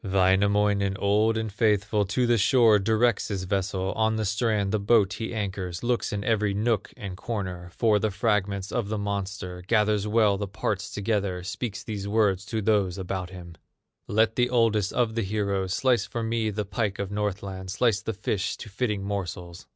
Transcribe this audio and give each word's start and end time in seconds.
Wainamoinen, 0.03 0.97
old 0.97 1.37
and 1.37 1.53
faithful, 1.53 2.05
To 2.05 2.25
the 2.25 2.39
shore 2.39 2.79
directs 2.79 3.27
his 3.27 3.43
vessel, 3.43 3.91
On 3.91 4.15
the 4.15 4.25
strand 4.25 4.71
the 4.71 4.79
boat 4.79 5.13
he 5.13 5.31
anchors, 5.31 5.83
Looks 5.83 6.11
in 6.11 6.23
every 6.23 6.55
nook 6.55 6.91
and 6.97 7.15
corner 7.15 7.69
For 7.75 7.99
the 7.99 8.09
fragments 8.09 8.71
of 8.71 8.89
the 8.89 8.97
monster; 8.97 9.61
Gathers 9.67 10.07
well 10.07 10.39
the 10.39 10.47
parts 10.47 10.89
together, 10.89 11.43
Speaks 11.43 11.83
these 11.83 12.07
words 12.07 12.45
to 12.47 12.63
those 12.63 12.97
about 12.97 13.29
him: 13.29 13.53
"Let 14.07 14.35
the 14.37 14.49
oldest 14.49 14.91
of 14.91 15.13
the 15.13 15.21
heroes 15.21 15.75
Slice 15.75 16.07
for 16.07 16.23
me 16.23 16.49
the 16.49 16.65
pike 16.65 16.97
of 16.97 17.11
Northland, 17.11 17.69
Slice 17.69 18.01
the 18.01 18.13
fish 18.13 18.57
to 18.57 18.69
fitting 18.69 19.03
morsels." 19.03 19.67